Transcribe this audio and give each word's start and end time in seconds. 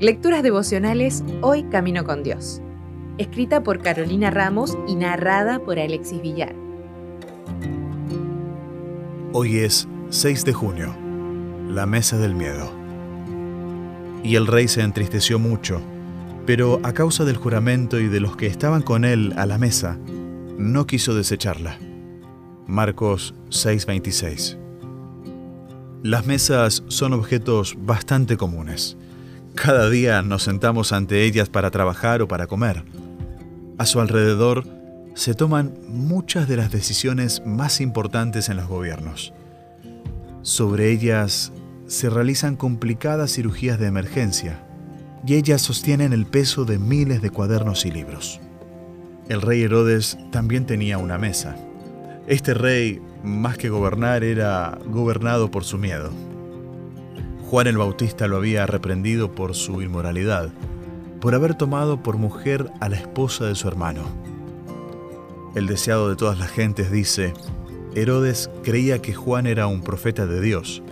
Lecturas 0.00 0.42
devocionales 0.42 1.22
Hoy 1.42 1.64
Camino 1.64 2.04
con 2.04 2.22
Dios. 2.22 2.62
Escrita 3.18 3.62
por 3.62 3.82
Carolina 3.82 4.30
Ramos 4.30 4.78
y 4.88 4.94
narrada 4.94 5.58
por 5.58 5.78
Alexis 5.78 6.22
Villar. 6.22 6.54
Hoy 9.32 9.58
es 9.58 9.86
6 10.08 10.44
de 10.44 10.52
junio, 10.54 10.96
la 11.68 11.86
mesa 11.86 12.16
del 12.16 12.34
miedo. 12.34 12.72
Y 14.24 14.36
el 14.36 14.46
rey 14.46 14.68
se 14.68 14.80
entristeció 14.80 15.38
mucho, 15.38 15.82
pero 16.46 16.80
a 16.82 16.92
causa 16.92 17.24
del 17.24 17.36
juramento 17.36 18.00
y 18.00 18.08
de 18.08 18.20
los 18.20 18.36
que 18.36 18.46
estaban 18.46 18.82
con 18.82 19.04
él 19.04 19.34
a 19.36 19.46
la 19.46 19.58
mesa, 19.58 19.98
no 20.56 20.86
quiso 20.86 21.14
desecharla. 21.14 21.78
Marcos 22.66 23.34
6:26 23.50 24.59
Las 26.02 26.24
mesas 26.24 26.82
son 26.88 27.12
objetos 27.12 27.76
bastante 27.78 28.38
comunes. 28.38 28.96
Cada 29.54 29.90
día 29.90 30.22
nos 30.22 30.44
sentamos 30.44 30.92
ante 30.92 31.24
ellas 31.24 31.50
para 31.50 31.70
trabajar 31.70 32.22
o 32.22 32.28
para 32.28 32.46
comer. 32.46 32.84
A 33.76 33.84
su 33.84 34.00
alrededor 34.00 34.64
se 35.14 35.34
toman 35.34 35.74
muchas 35.88 36.48
de 36.48 36.56
las 36.56 36.72
decisiones 36.72 37.42
más 37.44 37.82
importantes 37.82 38.48
en 38.48 38.56
los 38.56 38.66
gobiernos. 38.66 39.34
Sobre 40.40 40.90
ellas 40.90 41.52
se 41.86 42.08
realizan 42.08 42.56
complicadas 42.56 43.34
cirugías 43.34 43.78
de 43.78 43.88
emergencia 43.88 44.64
y 45.26 45.34
ellas 45.34 45.60
sostienen 45.60 46.14
el 46.14 46.24
peso 46.24 46.64
de 46.64 46.78
miles 46.78 47.20
de 47.20 47.28
cuadernos 47.28 47.84
y 47.84 47.90
libros. 47.90 48.40
El 49.28 49.42
rey 49.42 49.62
Herodes 49.62 50.16
también 50.32 50.64
tenía 50.64 50.96
una 50.96 51.18
mesa. 51.18 51.56
Este 52.30 52.54
rey, 52.54 53.02
más 53.24 53.58
que 53.58 53.70
gobernar, 53.70 54.22
era 54.22 54.78
gobernado 54.86 55.50
por 55.50 55.64
su 55.64 55.78
miedo. 55.78 56.10
Juan 57.48 57.66
el 57.66 57.76
Bautista 57.76 58.28
lo 58.28 58.36
había 58.36 58.66
reprendido 58.66 59.32
por 59.32 59.56
su 59.56 59.82
inmoralidad, 59.82 60.50
por 61.20 61.34
haber 61.34 61.56
tomado 61.56 62.04
por 62.04 62.18
mujer 62.18 62.70
a 62.78 62.88
la 62.88 62.94
esposa 62.94 63.46
de 63.46 63.56
su 63.56 63.66
hermano. 63.66 64.02
El 65.56 65.66
deseado 65.66 66.08
de 66.08 66.14
todas 66.14 66.38
las 66.38 66.52
gentes 66.52 66.92
dice, 66.92 67.34
Herodes 67.96 68.48
creía 68.62 69.02
que 69.02 69.12
Juan 69.12 69.48
era 69.48 69.66
un 69.66 69.82
profeta 69.82 70.24
de 70.28 70.40
Dios 70.40 70.84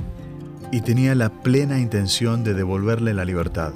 y 0.73 0.81
tenía 0.81 1.15
la 1.15 1.29
plena 1.31 1.79
intención 1.79 2.43
de 2.43 2.55
devolverle 2.55 3.15
la 3.15 3.25
libertad, 3.25 3.75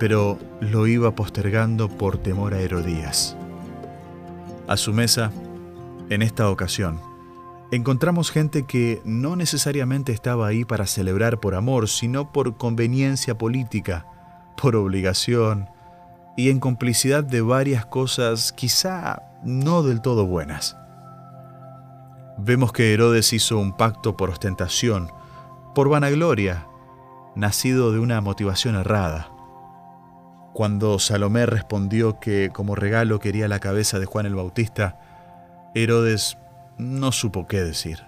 pero 0.00 0.36
lo 0.58 0.88
iba 0.88 1.14
postergando 1.14 1.88
por 1.88 2.18
temor 2.18 2.54
a 2.54 2.60
Herodías. 2.60 3.36
A 4.66 4.76
su 4.76 4.92
mesa, 4.92 5.30
en 6.08 6.22
esta 6.22 6.50
ocasión, 6.50 7.00
encontramos 7.72 8.30
gente 8.30 8.64
que 8.64 9.02
no 9.04 9.36
necesariamente 9.36 10.12
estaba 10.12 10.46
ahí 10.46 10.64
para 10.64 10.86
celebrar 10.86 11.40
por 11.40 11.54
amor, 11.54 11.88
sino 11.88 12.32
por 12.32 12.56
conveniencia 12.56 13.36
política, 13.36 14.06
por 14.60 14.76
obligación 14.76 15.68
y 16.36 16.50
en 16.50 16.60
complicidad 16.60 17.24
de 17.24 17.40
varias 17.40 17.86
cosas 17.86 18.52
quizá 18.52 19.22
no 19.42 19.82
del 19.82 20.00
todo 20.00 20.26
buenas. 20.26 20.76
Vemos 22.38 22.72
que 22.72 22.92
Herodes 22.92 23.32
hizo 23.32 23.58
un 23.58 23.76
pacto 23.76 24.16
por 24.16 24.30
ostentación, 24.30 25.10
por 25.74 25.88
vanagloria, 25.88 26.66
nacido 27.34 27.92
de 27.92 27.98
una 27.98 28.20
motivación 28.20 28.76
errada. 28.76 29.30
Cuando 30.52 30.98
Salomé 30.98 31.46
respondió 31.46 32.20
que 32.20 32.50
como 32.52 32.74
regalo 32.74 33.18
quería 33.20 33.48
la 33.48 33.58
cabeza 33.58 33.98
de 33.98 34.06
Juan 34.06 34.26
el 34.26 34.34
Bautista, 34.34 35.00
Herodes 35.76 36.38
no 36.78 37.12
supo 37.12 37.46
qué 37.46 37.62
decir. 37.62 38.02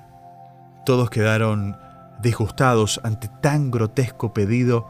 Todos 0.87 1.11
quedaron 1.11 1.77
disgustados 2.19 2.99
ante 3.05 3.29
tan 3.29 3.71
grotesco 3.71 4.33
pedido, 4.33 4.89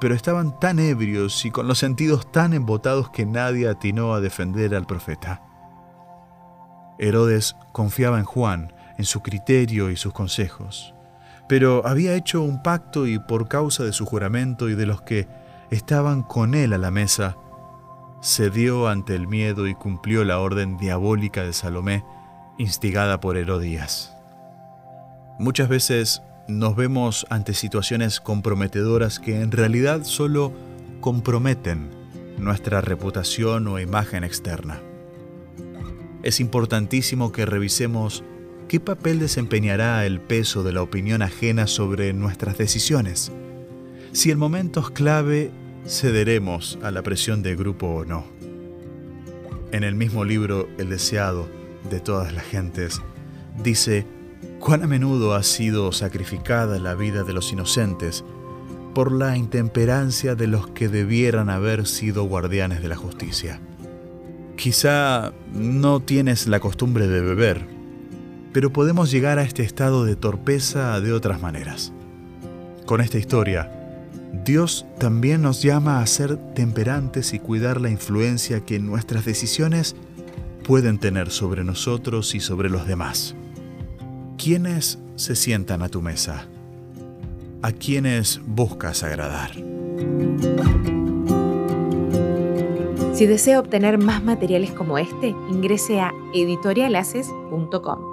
pero 0.00 0.14
estaban 0.14 0.58
tan 0.58 0.78
ebrios 0.78 1.44
y 1.44 1.50
con 1.50 1.68
los 1.68 1.76
sentidos 1.76 2.32
tan 2.32 2.54
embotados 2.54 3.10
que 3.10 3.26
nadie 3.26 3.68
atinó 3.68 4.14
a 4.14 4.22
defender 4.22 4.74
al 4.74 4.86
profeta. 4.86 5.42
Herodes 6.98 7.56
confiaba 7.72 8.18
en 8.18 8.24
Juan, 8.24 8.72
en 8.96 9.04
su 9.04 9.20
criterio 9.20 9.90
y 9.90 9.96
sus 9.96 10.14
consejos, 10.14 10.94
pero 11.46 11.86
había 11.86 12.14
hecho 12.14 12.40
un 12.40 12.62
pacto 12.62 13.06
y 13.06 13.18
por 13.18 13.48
causa 13.48 13.84
de 13.84 13.92
su 13.92 14.06
juramento 14.06 14.70
y 14.70 14.74
de 14.76 14.86
los 14.86 15.02
que 15.02 15.28
estaban 15.70 16.22
con 16.22 16.54
él 16.54 16.72
a 16.72 16.78
la 16.78 16.90
mesa, 16.90 17.36
cedió 18.22 18.88
ante 18.88 19.14
el 19.16 19.26
miedo 19.26 19.66
y 19.66 19.74
cumplió 19.74 20.24
la 20.24 20.38
orden 20.38 20.78
diabólica 20.78 21.42
de 21.42 21.52
Salomé, 21.52 22.04
instigada 22.56 23.20
por 23.20 23.36
Herodías. 23.36 24.16
Muchas 25.38 25.68
veces 25.68 26.22
nos 26.46 26.76
vemos 26.76 27.26
ante 27.30 27.52
situaciones 27.52 28.20
comprometedoras 28.20 29.18
que 29.18 29.40
en 29.40 29.50
realidad 29.50 30.04
solo 30.04 30.52
comprometen 31.00 31.90
nuestra 32.38 32.80
reputación 32.80 33.66
o 33.66 33.80
imagen 33.80 34.22
externa. 34.22 34.80
Es 36.22 36.38
importantísimo 36.38 37.32
que 37.32 37.44
revisemos 37.44 38.22
qué 38.68 38.78
papel 38.78 39.18
desempeñará 39.18 40.06
el 40.06 40.20
peso 40.20 40.62
de 40.62 40.72
la 40.72 40.82
opinión 40.82 41.22
ajena 41.22 41.66
sobre 41.66 42.12
nuestras 42.12 42.56
decisiones. 42.56 43.32
Si 44.12 44.30
en 44.30 44.38
momentos 44.38 44.90
clave 44.90 45.50
cederemos 45.86 46.78
a 46.82 46.90
la 46.90 47.02
presión 47.02 47.42
de 47.42 47.56
grupo 47.56 47.86
o 47.86 48.04
no. 48.04 48.24
En 49.72 49.84
el 49.84 49.94
mismo 49.94 50.24
libro 50.24 50.68
El 50.78 50.90
deseado, 50.90 51.48
de 51.90 52.00
todas 52.00 52.32
las 52.32 52.44
gentes, 52.44 53.00
dice 53.62 54.06
cuán 54.60 54.82
a 54.82 54.86
menudo 54.86 55.34
ha 55.34 55.42
sido 55.42 55.92
sacrificada 55.92 56.78
la 56.78 56.94
vida 56.94 57.24
de 57.24 57.32
los 57.32 57.52
inocentes 57.52 58.24
por 58.94 59.10
la 59.10 59.36
intemperancia 59.36 60.34
de 60.34 60.46
los 60.46 60.68
que 60.68 60.88
debieran 60.88 61.50
haber 61.50 61.86
sido 61.86 62.24
guardianes 62.24 62.82
de 62.82 62.88
la 62.88 62.96
justicia. 62.96 63.60
Quizá 64.56 65.32
no 65.52 66.00
tienes 66.00 66.46
la 66.46 66.60
costumbre 66.60 67.08
de 67.08 67.20
beber, 67.20 67.66
pero 68.52 68.72
podemos 68.72 69.10
llegar 69.10 69.38
a 69.38 69.42
este 69.42 69.62
estado 69.62 70.04
de 70.04 70.14
torpeza 70.14 71.00
de 71.00 71.12
otras 71.12 71.40
maneras. 71.40 71.92
Con 72.84 73.00
esta 73.00 73.18
historia, 73.18 73.81
Dios 74.32 74.86
también 74.98 75.42
nos 75.42 75.62
llama 75.62 76.00
a 76.00 76.06
ser 76.06 76.36
temperantes 76.54 77.34
y 77.34 77.38
cuidar 77.38 77.80
la 77.80 77.90
influencia 77.90 78.60
que 78.64 78.78
nuestras 78.78 79.24
decisiones 79.24 79.94
pueden 80.66 80.98
tener 80.98 81.30
sobre 81.30 81.64
nosotros 81.64 82.34
y 82.34 82.40
sobre 82.40 82.70
los 82.70 82.86
demás. 82.86 83.34
¿Quiénes 84.38 84.98
se 85.16 85.36
sientan 85.36 85.82
a 85.82 85.88
tu 85.88 86.00
mesa? 86.02 86.46
¿A 87.60 87.72
quiénes 87.72 88.40
buscas 88.44 89.02
agradar? 89.02 89.52
Si 93.12 93.26
desea 93.26 93.60
obtener 93.60 93.98
más 93.98 94.24
materiales 94.24 94.72
como 94.72 94.98
este, 94.98 95.28
ingrese 95.28 96.00
a 96.00 96.12
editorialaces.com. 96.34 98.11